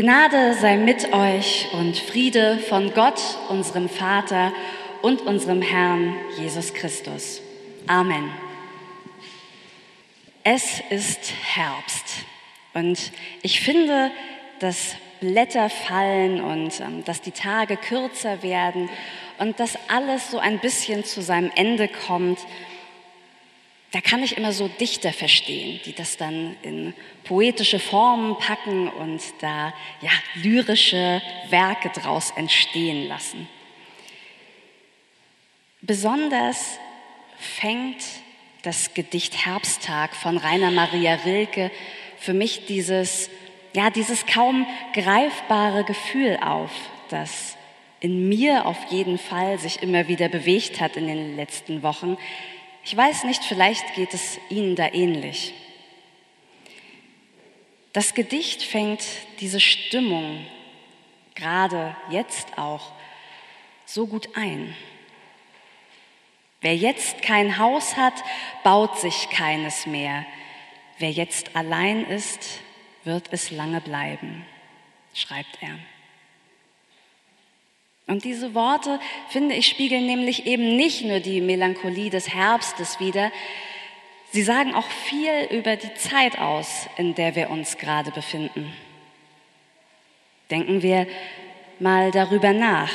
Gnade 0.00 0.54
sei 0.54 0.78
mit 0.78 1.12
euch 1.12 1.68
und 1.74 1.94
Friede 1.94 2.56
von 2.56 2.94
Gott, 2.94 3.20
unserem 3.50 3.90
Vater 3.90 4.50
und 5.02 5.20
unserem 5.20 5.60
Herrn 5.60 6.16
Jesus 6.38 6.72
Christus. 6.72 7.42
Amen. 7.86 8.30
Es 10.42 10.80
ist 10.88 11.34
Herbst 11.42 12.24
und 12.72 13.12
ich 13.42 13.60
finde, 13.60 14.10
dass 14.60 14.96
Blätter 15.20 15.68
fallen 15.68 16.40
und 16.40 16.80
ähm, 16.80 17.04
dass 17.04 17.20
die 17.20 17.32
Tage 17.32 17.76
kürzer 17.76 18.42
werden 18.42 18.88
und 19.36 19.60
dass 19.60 19.76
alles 19.90 20.30
so 20.30 20.38
ein 20.38 20.60
bisschen 20.60 21.04
zu 21.04 21.20
seinem 21.20 21.52
Ende 21.54 21.88
kommt 22.06 22.38
da 23.92 24.00
kann 24.00 24.22
ich 24.22 24.36
immer 24.36 24.52
so 24.52 24.68
Dichter 24.68 25.12
verstehen, 25.12 25.80
die 25.84 25.94
das 25.94 26.16
dann 26.16 26.56
in 26.62 26.94
poetische 27.24 27.80
Formen 27.80 28.38
packen 28.38 28.88
und 28.88 29.20
da 29.40 29.74
ja, 30.00 30.10
lyrische 30.34 31.20
Werke 31.48 31.90
draus 31.90 32.30
entstehen 32.36 33.08
lassen. 33.08 33.48
Besonders 35.80 36.78
fängt 37.38 38.04
das 38.62 38.94
Gedicht 38.94 39.46
Herbsttag 39.46 40.14
von 40.14 40.36
Rainer 40.36 40.70
Maria 40.70 41.14
Rilke 41.14 41.70
für 42.18 42.34
mich 42.34 42.66
dieses, 42.66 43.30
ja, 43.74 43.90
dieses 43.90 44.26
kaum 44.26 44.66
greifbare 44.92 45.84
Gefühl 45.84 46.38
auf, 46.42 46.70
das 47.08 47.56
in 47.98 48.28
mir 48.28 48.66
auf 48.66 48.78
jeden 48.90 49.18
Fall 49.18 49.58
sich 49.58 49.82
immer 49.82 50.06
wieder 50.06 50.28
bewegt 50.28 50.80
hat 50.80 50.96
in 50.96 51.06
den 51.06 51.36
letzten 51.36 51.82
Wochen, 51.82 52.16
ich 52.84 52.96
weiß 52.96 53.24
nicht, 53.24 53.44
vielleicht 53.44 53.94
geht 53.94 54.14
es 54.14 54.38
Ihnen 54.48 54.76
da 54.76 54.92
ähnlich. 54.92 55.54
Das 57.92 58.14
Gedicht 58.14 58.62
fängt 58.62 59.02
diese 59.40 59.60
Stimmung 59.60 60.46
gerade 61.34 61.96
jetzt 62.10 62.58
auch 62.58 62.92
so 63.84 64.06
gut 64.06 64.36
ein. 64.36 64.76
Wer 66.60 66.76
jetzt 66.76 67.22
kein 67.22 67.58
Haus 67.58 67.96
hat, 67.96 68.14
baut 68.62 68.98
sich 68.98 69.30
keines 69.30 69.86
mehr. 69.86 70.26
Wer 70.98 71.10
jetzt 71.10 71.56
allein 71.56 72.04
ist, 72.04 72.60
wird 73.04 73.28
es 73.32 73.50
lange 73.50 73.80
bleiben, 73.80 74.44
schreibt 75.14 75.58
er. 75.62 75.78
Und 78.10 78.24
diese 78.24 78.56
Worte, 78.56 78.98
finde 79.28 79.54
ich, 79.54 79.68
spiegeln 79.68 80.04
nämlich 80.04 80.44
eben 80.44 80.74
nicht 80.74 81.04
nur 81.04 81.20
die 81.20 81.40
Melancholie 81.40 82.10
des 82.10 82.34
Herbstes 82.34 82.98
wider, 82.98 83.30
sie 84.32 84.42
sagen 84.42 84.74
auch 84.74 84.88
viel 84.88 85.46
über 85.52 85.76
die 85.76 85.94
Zeit 85.94 86.36
aus, 86.36 86.88
in 86.96 87.14
der 87.14 87.36
wir 87.36 87.50
uns 87.50 87.78
gerade 87.78 88.10
befinden. 88.10 88.72
Denken 90.50 90.82
wir 90.82 91.06
mal 91.78 92.10
darüber 92.10 92.52
nach. 92.52 92.90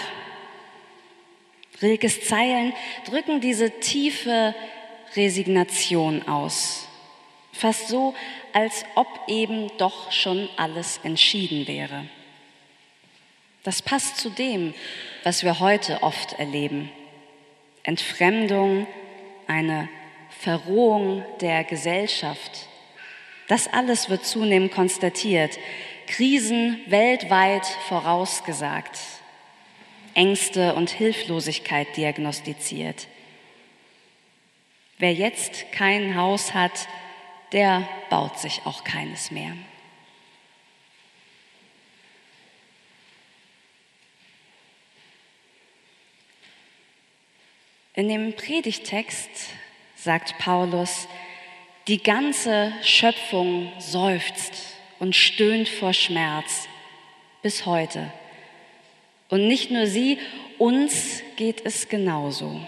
Rilkes 1.81 2.27
Zeilen 2.27 2.73
drücken 3.09 3.39
diese 3.39 3.79
tiefe 3.79 4.53
Resignation 5.15 6.27
aus. 6.27 6.89
Fast 7.53 7.87
so, 7.87 8.13
als 8.51 8.83
ob 8.95 9.07
eben 9.29 9.71
doch 9.77 10.11
schon 10.11 10.49
alles 10.57 10.99
entschieden 11.03 11.69
wäre. 11.69 12.03
Das 13.65 13.81
passt 13.81 14.17
zu 14.17 14.29
dem, 14.29 14.75
was 15.23 15.43
wir 15.43 15.59
heute 15.59 16.03
oft 16.03 16.33
erleben. 16.33 16.91
Entfremdung, 17.81 18.85
eine 19.47 19.89
Verrohung 20.39 21.25
der 21.41 21.63
Gesellschaft. 21.63 22.67
Das 23.47 23.67
alles 23.67 24.07
wird 24.07 24.23
zunehmend 24.23 24.71
konstatiert. 24.71 25.57
Krisen 26.05 26.79
weltweit 26.85 27.65
vorausgesagt. 27.87 28.99
Ängste 30.13 30.75
und 30.75 30.91
Hilflosigkeit 30.91 31.87
diagnostiziert. 31.97 33.07
Wer 34.99 35.13
jetzt 35.13 35.71
kein 35.71 36.15
Haus 36.15 36.53
hat, 36.53 36.87
der 37.51 37.89
baut 38.11 38.37
sich 38.37 38.61
auch 38.65 38.83
keines 38.83 39.31
mehr. 39.31 39.53
In 47.97 48.09
dem 48.09 48.33
Predigtext 48.33 49.29
sagt 49.95 50.37
Paulus, 50.37 51.07
die 51.87 52.03
ganze 52.03 52.73
Schöpfung 52.83 53.71
seufzt 53.79 54.51
und 54.99 55.15
stöhnt 55.15 55.69
vor 55.69 55.93
Schmerz 55.93 56.67
bis 57.41 57.65
heute. 57.65 58.11
Und 59.29 59.47
nicht 59.47 59.71
nur 59.71 59.87
sie, 59.87 60.19
uns 60.57 61.21
geht 61.37 61.65
es 61.65 61.87
genauso. 61.87 62.59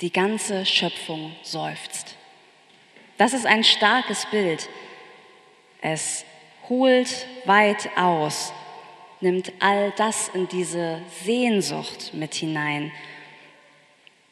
Die 0.00 0.12
ganze 0.12 0.64
Schöpfung 0.64 1.36
seufzt. 1.42 2.16
Das 3.18 3.34
ist 3.34 3.44
ein 3.44 3.64
starkes 3.64 4.24
Bild. 4.30 4.66
Es 5.82 6.24
holt 6.70 7.26
weit 7.44 7.90
aus, 7.98 8.54
nimmt 9.20 9.52
all 9.60 9.92
das 9.98 10.28
in 10.28 10.48
diese 10.48 11.02
Sehnsucht 11.22 12.14
mit 12.14 12.34
hinein 12.34 12.92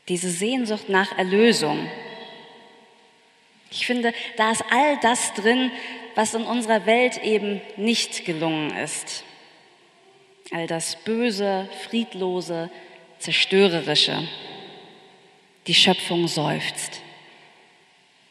diese 0.09 0.31
Sehnsucht 0.31 0.89
nach 0.89 1.17
Erlösung. 1.17 1.89
Ich 3.71 3.87
finde, 3.87 4.13
da 4.37 4.53
ist 4.53 4.65
all 4.71 4.99
das 5.01 5.35
drin, 5.35 5.71
was 6.15 6.35
in 6.35 6.45
unserer 6.45 6.87
Welt 6.87 7.23
eben 7.25 7.61
nicht 7.77 8.25
gelungen 8.25 8.77
ist. 8.77 9.25
All 10.53 10.67
das 10.67 10.97
Böse, 10.97 11.69
Friedlose, 11.89 12.71
Zerstörerische. 13.19 14.29
Die 15.67 15.75
Schöpfung 15.75 16.29
seufzt. 16.29 17.01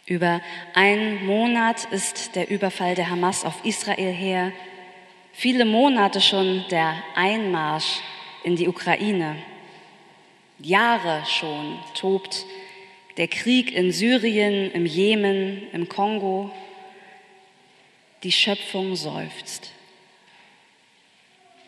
Über 0.05 0.41
einen 0.73 1.25
Monat 1.25 1.85
ist 1.85 2.35
der 2.35 2.49
Überfall 2.49 2.93
der 2.93 3.09
Hamas 3.09 3.43
auf 3.43 3.65
Israel 3.65 4.11
her. 4.11 4.51
Viele 5.31 5.65
Monate 5.65 6.21
schon 6.21 6.63
der 6.69 7.01
Einmarsch 7.15 8.01
in 8.43 8.55
die 8.55 8.67
Ukraine. 8.67 9.37
Jahre 10.63 11.23
schon 11.25 11.79
tobt 11.93 12.45
der 13.17 13.27
Krieg 13.27 13.71
in 13.71 13.91
Syrien, 13.91 14.71
im 14.71 14.85
Jemen, 14.85 15.69
im 15.71 15.87
Kongo. 15.87 16.51
Die 18.23 18.31
Schöpfung 18.31 18.95
seufzt. 18.95 19.71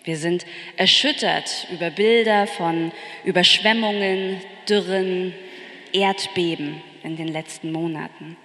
Wir 0.05 0.17
sind 0.17 0.45
erschüttert 0.77 1.67
über 1.71 1.89
Bilder 1.89 2.47
von 2.47 2.91
Überschwemmungen, 3.23 4.41
Dürren, 4.69 5.33
Erdbeben 5.93 6.81
in 7.03 7.15
den 7.17 7.27
letzten 7.27 7.71
Monaten. 7.71 8.37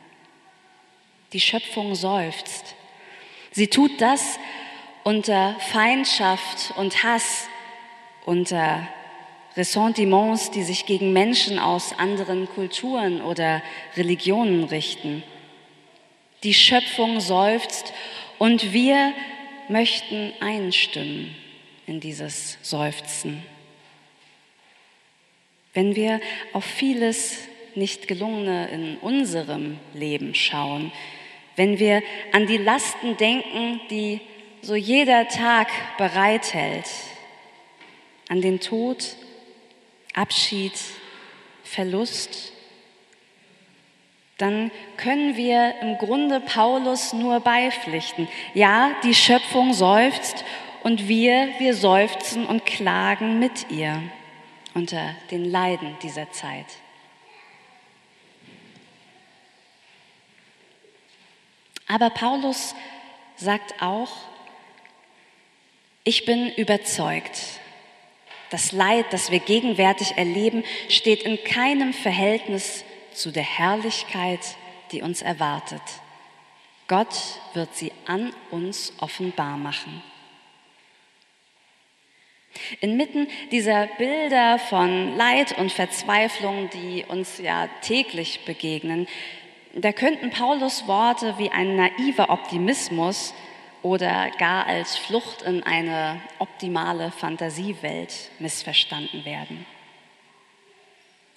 Die 1.32 1.41
Schöpfung 1.41 1.94
seufzt. 1.94 2.74
Sie 3.53 3.68
tut 3.68 4.00
das 4.00 4.38
unter 5.04 5.54
Feindschaft 5.60 6.72
und 6.76 7.03
Hass, 7.03 7.48
unter 8.24 8.88
Ressentiments, 9.56 10.50
die 10.50 10.62
sich 10.62 10.86
gegen 10.86 11.12
Menschen 11.12 11.58
aus 11.58 11.92
anderen 11.98 12.48
Kulturen 12.48 13.20
oder 13.20 13.62
Religionen 13.97 14.64
richten. 14.64 15.22
Die 16.44 16.54
Schöpfung 16.54 17.20
seufzt 17.20 17.92
und 18.38 18.72
wir 18.72 19.12
möchten 19.68 20.32
einstimmen 20.41 21.34
in 21.86 22.00
dieses 22.00 22.58
Seufzen. 22.62 23.42
Wenn 25.74 25.94
wir 25.94 26.20
auf 26.53 26.64
vieles 26.64 27.38
nicht 27.74 28.08
gelungene 28.08 28.68
in 28.68 28.96
unserem 28.98 29.78
Leben 29.94 30.34
schauen, 30.34 30.92
wenn 31.56 31.78
wir 31.78 32.03
an 32.32 32.46
die 32.46 32.56
Lasten 32.56 33.16
denken, 33.16 33.80
die 33.91 34.20
so 34.62 34.74
jeder 34.74 35.28
Tag 35.28 35.68
bereithält, 35.98 36.86
an 38.28 38.41
den 38.41 38.60
Tod, 38.60 39.16
Abschied, 40.15 40.72
Verlust, 41.62 42.53
dann 44.39 44.71
können 44.97 45.36
wir 45.36 45.74
im 45.83 45.98
Grunde 45.98 46.41
Paulus 46.41 47.12
nur 47.12 47.41
beipflichten. 47.41 48.27
Ja, 48.54 48.92
die 49.04 49.15
Schöpfung 49.15 49.74
seufzt 49.74 50.45
und 50.83 51.09
wir, 51.09 51.51
wir 51.59 51.74
seufzen 51.74 52.47
und 52.47 52.65
klagen 52.65 53.39
mit 53.39 53.71
ihr 53.71 54.03
unter 54.74 55.15
den 55.30 55.45
Leiden 55.45 55.97
dieser 56.03 56.30
Zeit. 56.33 56.66
Aber 61.86 62.09
Paulus 62.09 62.74
sagt 63.36 63.83
auch, 63.83 64.10
ich 66.04 66.24
bin 66.24 66.48
überzeugt, 66.54 67.59
das 68.50 68.72
Leid, 68.72 69.06
das 69.10 69.30
wir 69.30 69.38
gegenwärtig 69.38 70.16
erleben, 70.16 70.64
steht 70.88 71.22
in 71.22 71.42
keinem 71.44 71.92
Verhältnis 71.92 72.84
zu 73.12 73.30
der 73.30 73.44
Herrlichkeit, 73.44 74.41
die 74.92 75.02
uns 75.02 75.22
erwartet. 75.22 75.82
Gott 76.88 77.14
wird 77.54 77.74
sie 77.74 77.92
an 78.06 78.32
uns 78.50 78.92
offenbar 78.98 79.56
machen. 79.56 80.02
Inmitten 82.80 83.28
dieser 83.52 83.86
Bilder 83.98 84.58
von 84.58 85.16
Leid 85.16 85.56
und 85.56 85.70
Verzweiflung, 85.70 86.68
die 86.70 87.04
uns 87.06 87.38
ja 87.38 87.68
täglich 87.80 88.44
begegnen, 88.44 89.06
da 89.74 89.92
könnten 89.92 90.30
Paulus 90.30 90.88
Worte 90.88 91.38
wie 91.38 91.50
ein 91.50 91.76
naiver 91.76 92.30
Optimismus 92.30 93.34
oder 93.82 94.30
gar 94.38 94.66
als 94.66 94.97
Flucht 94.97 95.42
in 95.42 95.62
eine 95.62 96.21
optimale 96.38 97.10
Fantasiewelt 97.12 98.30
missverstanden 98.38 99.24
werden. 99.24 99.66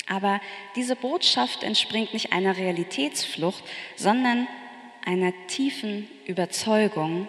Aber 0.08 0.42
diese 0.76 0.96
Botschaft 0.96 1.64
entspringt 1.64 2.14
nicht 2.14 2.34
einer 2.34 2.58
Realitätsflucht, 2.58 3.64
sondern 3.96 4.48
einer 5.06 5.32
tiefen 5.48 6.10
Überzeugung, 6.26 7.28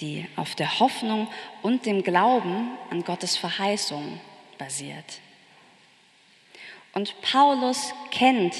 die 0.00 0.26
auf 0.36 0.54
der 0.54 0.80
Hoffnung 0.80 1.28
und 1.60 1.86
dem 1.86 2.02
Glauben 2.02 2.70
an 2.90 3.04
Gottes 3.04 3.36
Verheißung 3.36 4.20
basiert. 4.58 5.20
Und 6.94 7.20
Paulus 7.22 7.94
kennt 8.10 8.54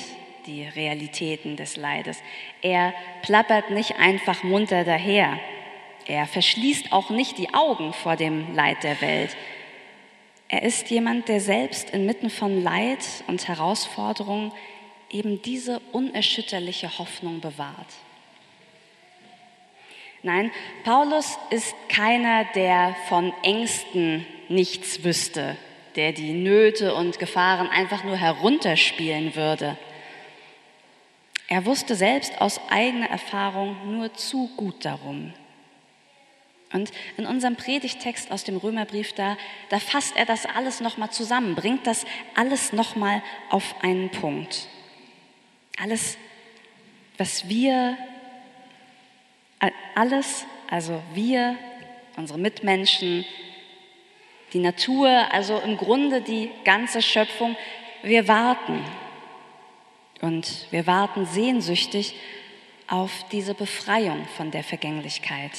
die 0.47 0.65
Realitäten 0.65 1.57
des 1.57 1.77
Leides. 1.77 2.19
Er 2.63 2.95
plappert 3.23 3.71
nicht 3.71 3.99
einfach 3.99 4.43
munter 4.43 4.85
daher. 4.85 5.39
Er 6.07 6.27
verschließt 6.27 6.93
auch 6.93 7.11
nicht 7.11 7.39
die 7.39 7.55
Augen 7.55 7.93
vor 7.93 8.17
dem 8.17 8.55
Leid 8.55 8.83
der 8.83 9.01
Welt. 9.01 9.37
Er 10.49 10.63
ist 10.63 10.91
jemand, 10.91 11.29
der 11.29 11.41
selbst 11.41 11.91
inmitten 11.91 12.29
von 12.29 12.63
Leid 12.63 12.99
und 13.27 13.49
Herausforderungen 13.49 14.53
eben 15.11 15.41
diese 15.43 15.81
unerschütterliche 15.93 16.99
Hoffnung 16.99 17.41
bewahrt. 17.41 17.95
Nein, 20.23 20.53
Paulus 20.85 21.39
ist 21.51 21.75
keiner, 21.89 22.45
der 22.55 22.95
von 23.09 23.33
Ängsten 23.43 24.25
nichts 24.49 25.03
wüsste, 25.03 25.57
der 25.97 26.13
die 26.13 26.33
Nöte 26.33 26.95
und 26.95 27.19
Gefahren 27.19 27.69
einfach 27.69 28.05
nur 28.05 28.17
herunterspielen 28.17 29.35
würde. 29.35 29.77
Er 31.49 31.67
wusste 31.67 31.97
selbst 31.97 32.41
aus 32.41 32.61
eigener 32.71 33.11
Erfahrung 33.11 33.77
nur 33.97 34.15
zu 34.15 34.49
gut 34.57 34.85
darum. 34.85 35.35
Und 36.73 36.91
in 37.17 37.27
unserem 37.27 37.57
Predigtext 37.57 38.31
aus 38.31 38.45
dem 38.45 38.57
Römerbrief, 38.57 39.13
da, 39.13 39.37
da 39.69 39.79
fasst 39.79 40.17
er 40.17 40.25
das 40.25 40.47
alles 40.47 40.81
nochmal 40.81 41.11
zusammen, 41.11 41.55
bringt 41.55 41.87
das 41.87 42.07
alles 42.35 42.73
nochmal 42.73 43.23
auf 43.51 43.75
einen 43.83 44.11
Punkt. 44.11 44.69
Alles, 45.79 46.17
was 47.19 47.49
wir, 47.49 47.97
alles, 49.95 50.47
also 50.71 51.03
wir, 51.13 51.57
unsere 52.17 52.39
Mitmenschen, 52.39 53.25
die 54.53 54.59
Natur, 54.59 55.09
also 55.33 55.59
im 55.61 55.77
Grunde 55.77 56.21
die 56.21 56.51
ganze 56.65 57.03
Schöpfung, 57.03 57.57
wir 58.03 58.29
warten. 58.29 58.85
Und 60.21 60.67
wir 60.71 60.87
warten 60.87 61.27
sehnsüchtig 61.27 62.15
auf 62.87 63.11
diese 63.33 63.55
Befreiung 63.55 64.27
von 64.37 64.51
der 64.51 64.63
Vergänglichkeit. 64.63 65.53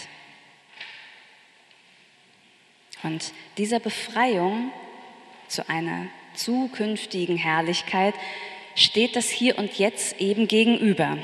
Und 3.04 3.34
dieser 3.58 3.80
Befreiung 3.80 4.72
zu 5.48 5.68
einer 5.70 6.08
zukünftigen 6.34 7.38
Herrlichkeit 7.38 8.16
steht 8.76 9.16
das 9.16 9.30
Hier 9.30 9.58
und 9.58 9.78
Jetzt 9.78 10.20
eben 10.20 10.48
gegenüber. 10.48 11.18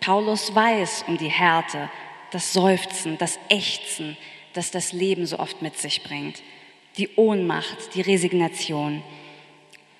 Paulus 0.00 0.54
weiß 0.54 1.04
um 1.08 1.18
die 1.18 1.30
Härte, 1.30 1.90
das 2.30 2.52
Seufzen, 2.52 3.18
das 3.18 3.38
Ächzen, 3.48 4.16
das 4.52 4.70
das 4.70 4.92
Leben 4.92 5.26
so 5.26 5.38
oft 5.38 5.62
mit 5.62 5.76
sich 5.76 6.02
bringt, 6.02 6.42
die 6.98 7.08
Ohnmacht, 7.16 7.94
die 7.94 8.00
Resignation. 8.00 9.02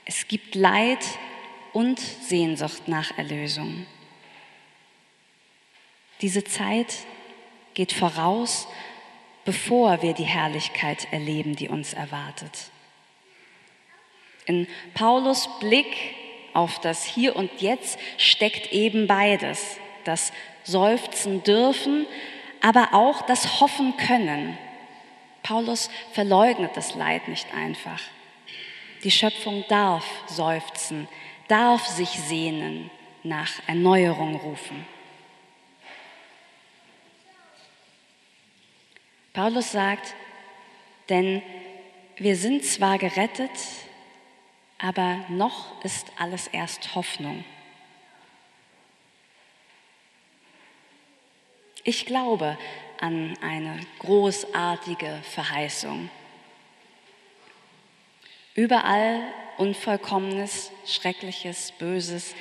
Es 0.05 0.29
gibt 0.29 0.55
Leid 0.55 1.05
und 1.73 1.99
Sehnsucht 1.99 2.87
nach 2.87 3.17
Erlösung. 3.17 3.87
Diese 6.21 6.45
Zeit 6.45 6.95
geht 7.75 7.93
voraus 7.93 8.67
bevor 9.49 10.03
wir 10.03 10.13
die 10.13 10.25
Herrlichkeit 10.25 11.11
erleben, 11.11 11.57
die 11.57 11.71
uns 11.71 11.95
erwartet. 11.95 12.71
In 14.45 14.67
Paulus 14.93 15.49
Blick 15.59 15.87
auf 16.53 16.79
das 16.81 17.03
Hier 17.03 17.35
und 17.35 17.51
Jetzt 17.63 17.99
steckt 18.19 18.71
eben 18.75 19.07
beides, 19.07 19.79
das 20.05 20.35
Seufzen 20.65 21.43
dürfen, 21.45 22.07
aber 22.61 22.91
auch 22.93 23.23
das 23.23 23.63
Hoffen 23.63 23.97
können. 23.97 24.59
Paulus 25.43 25.89
verleugnet 26.13 26.73
das 26.75 26.95
Leid 26.95 27.27
nicht 27.27 27.47
einfach. 27.55 28.03
Die 29.03 29.11
Schöpfung 29.11 29.65
darf 29.71 30.05
seufzen, 30.27 31.09
darf 31.49 31.87
sich 31.87 32.11
sehnen, 32.11 32.91
nach 33.23 33.67
Erneuerung 33.67 34.37
rufen. 34.37 34.85
Paulus 39.39 39.71
sagt, 39.71 40.17
denn 41.09 41.43
wir 42.17 42.35
sind 42.35 42.65
zwar 42.65 42.99
gerettet, 42.99 43.53
aber 44.79 45.25
noch 45.29 45.85
ist 45.85 46.11
alles 46.19 46.49
erst 46.49 46.97
Hoffnung. 46.97 47.45
Ich 51.85 52.05
glaube 52.05 52.59
an 53.01 53.39
eine 53.41 53.79
großartige 54.01 55.21
Verheißung. 55.23 56.11
Überall 58.57 59.23
Unvollkommenes, 59.57 60.73
Schreckliches, 60.85 61.71
Böses, 61.79 62.35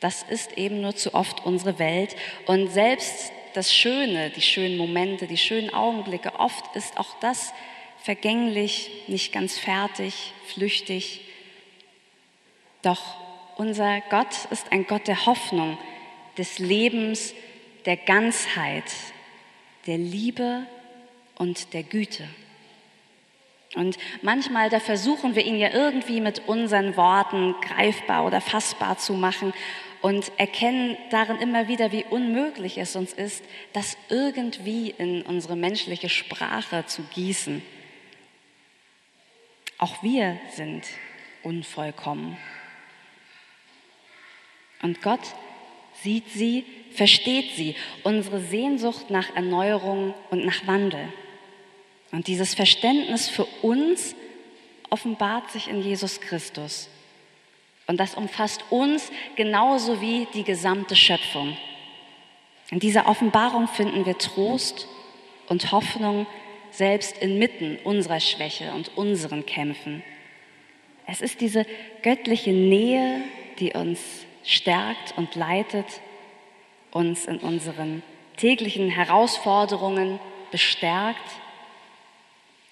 das 0.00 0.24
ist 0.24 0.58
eben 0.58 0.80
nur 0.80 0.96
zu 0.96 1.14
oft 1.14 1.46
unsere 1.46 1.78
Welt. 1.78 2.16
Und 2.46 2.72
selbst 2.72 3.32
das 3.54 3.74
Schöne, 3.74 4.30
die 4.30 4.42
schönen 4.42 4.76
Momente, 4.76 5.26
die 5.26 5.36
schönen 5.36 5.72
Augenblicke, 5.72 6.38
oft 6.38 6.76
ist 6.76 6.98
auch 6.98 7.18
das 7.20 7.52
vergänglich, 8.02 8.90
nicht 9.06 9.32
ganz 9.32 9.58
fertig, 9.58 10.32
flüchtig. 10.46 11.20
Doch 12.82 13.02
unser 13.56 14.00
Gott 14.08 14.46
ist 14.50 14.72
ein 14.72 14.86
Gott 14.86 15.08
der 15.08 15.26
Hoffnung, 15.26 15.78
des 16.36 16.58
Lebens, 16.58 17.34
der 17.84 17.96
Ganzheit, 17.96 18.84
der 19.86 19.98
Liebe 19.98 20.62
und 21.36 21.72
der 21.74 21.82
Güte. 21.82 22.28
Und 23.74 23.98
manchmal, 24.22 24.70
da 24.70 24.80
versuchen 24.80 25.34
wir 25.34 25.44
ihn 25.44 25.56
ja 25.56 25.70
irgendwie 25.70 26.20
mit 26.20 26.48
unseren 26.48 26.96
Worten 26.96 27.54
greifbar 27.60 28.24
oder 28.24 28.40
fassbar 28.40 28.98
zu 28.98 29.12
machen 29.12 29.52
und 30.00 30.30
erkennen 30.36 30.96
darin 31.10 31.38
immer 31.38 31.68
wieder, 31.68 31.92
wie 31.92 32.04
unmöglich 32.04 32.78
es 32.78 32.96
uns 32.96 33.12
ist, 33.12 33.44
das 33.72 33.96
irgendwie 34.08 34.90
in 34.96 35.22
unsere 35.22 35.56
menschliche 35.56 36.08
Sprache 36.08 36.84
zu 36.86 37.02
gießen. 37.14 37.62
Auch 39.78 40.02
wir 40.02 40.38
sind 40.54 40.84
unvollkommen. 41.42 42.36
Und 44.82 45.02
Gott 45.02 45.20
sieht 46.02 46.30
sie, 46.30 46.64
versteht 46.92 47.54
sie, 47.56 47.74
unsere 48.04 48.40
Sehnsucht 48.40 49.10
nach 49.10 49.34
Erneuerung 49.34 50.14
und 50.30 50.44
nach 50.44 50.66
Wandel. 50.66 51.12
Und 52.12 52.26
dieses 52.26 52.54
Verständnis 52.54 53.28
für 53.28 53.44
uns 53.62 54.14
offenbart 54.90 55.50
sich 55.50 55.68
in 55.68 55.82
Jesus 55.82 56.20
Christus. 56.20 56.88
Und 57.88 57.98
das 57.98 58.14
umfasst 58.14 58.64
uns 58.70 59.10
genauso 59.34 60.00
wie 60.00 60.28
die 60.34 60.44
gesamte 60.44 60.94
Schöpfung. 60.94 61.56
In 62.70 62.78
dieser 62.78 63.08
Offenbarung 63.08 63.66
finden 63.66 64.04
wir 64.04 64.18
Trost 64.18 64.86
und 65.48 65.72
Hoffnung 65.72 66.26
selbst 66.70 67.18
inmitten 67.18 67.78
unserer 67.84 68.20
Schwäche 68.20 68.72
und 68.72 68.96
unseren 68.96 69.46
Kämpfen. 69.46 70.04
Es 71.06 71.22
ist 71.22 71.40
diese 71.40 71.64
göttliche 72.02 72.50
Nähe, 72.50 73.22
die 73.58 73.72
uns 73.72 74.00
stärkt 74.44 75.16
und 75.16 75.34
leitet, 75.34 75.86
uns 76.90 77.24
in 77.24 77.38
unseren 77.38 78.02
täglichen 78.36 78.90
Herausforderungen 78.90 80.20
bestärkt, 80.50 81.24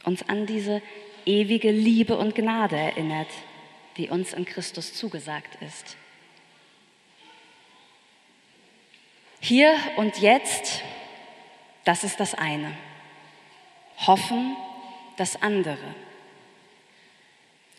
uns 0.05 0.29
an 0.29 0.45
diese 0.45 0.83
ewige 1.25 1.71
Liebe 1.71 2.19
und 2.19 2.35
Gnade 2.35 2.77
erinnert, 2.77 3.29
die 3.97 4.09
uns 4.09 4.33
in 4.33 4.45
Christus 4.45 4.95
zugesagt 4.95 5.61
ist. 5.63 5.97
Hier 9.41 9.77
und 9.97 10.19
jetzt, 10.19 10.83
das 11.85 12.05
ist 12.05 12.19
das 12.21 12.35
eine. 12.35 12.77
Hoffen 14.07 14.57
das 15.17 15.41
andere. 15.41 15.95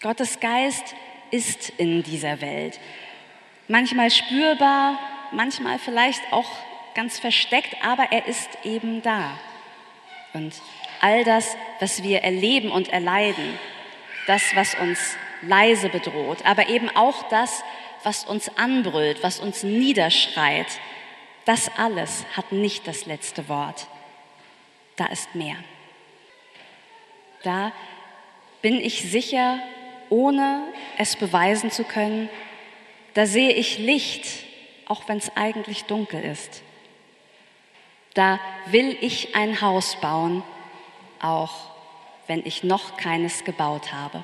Gottes 0.02 0.40
Geist 0.40 0.96
ist 1.32 1.70
in 1.78 2.04
dieser 2.04 2.42
Welt. 2.42 2.80
Manchmal 3.68 4.12
spürbar, 4.12 4.98
manchmal 5.32 5.78
vielleicht 5.78 6.22
auch 6.32 6.50
ganz 6.96 7.20
versteckt, 7.20 7.76
aber 7.84 8.12
er 8.12 8.28
ist 8.28 8.50
eben 8.64 9.02
da. 9.02 9.38
Und 10.34 10.54
all 11.02 11.24
das, 11.24 11.58
was 11.80 12.02
wir 12.04 12.22
erleben 12.22 12.72
und 12.72 12.90
erleiden, 12.90 13.60
das, 14.26 14.56
was 14.56 14.76
uns 14.76 15.18
leise 15.42 15.90
bedroht, 15.90 16.46
aber 16.46 16.70
eben 16.70 16.90
auch 16.96 17.24
das, 17.30 17.64
was 18.04 18.26
uns 18.26 18.50
anbrüllt, 18.58 19.24
was 19.24 19.40
uns 19.40 19.64
niederschreit, 19.64 20.68
das 21.46 21.70
alles 21.78 22.26
hat 22.36 22.52
nicht 22.52 22.88
das 22.88 23.06
letzte 23.06 23.48
Wort. 23.50 23.88
Da 24.96 25.06
ist 25.06 25.36
mehr. 25.36 25.58
Da 27.44 27.72
bin 28.62 28.82
ich 28.82 29.10
sicher, 29.10 29.60
ohne 30.10 30.64
es 30.98 31.16
beweisen 31.16 31.72
zu 31.72 31.84
können, 31.84 32.30
da 33.14 33.26
sehe 33.26 33.52
ich 33.52 33.78
Licht, 33.78 34.28
auch 34.88 35.08
wenn 35.08 35.18
es 35.18 35.36
eigentlich 35.36 35.86
dunkel 35.86 36.24
ist. 36.24 36.62
Da 38.14 38.40
will 38.68 38.98
ich 39.02 39.36
ein 39.36 39.62
Haus 39.62 39.96
bauen, 40.02 40.44
auch 41.22 41.54
wenn 42.28 42.46
ich 42.46 42.64
noch 42.64 42.98
keines 42.98 43.44
gebaut 43.44 43.94
habe. 43.94 44.24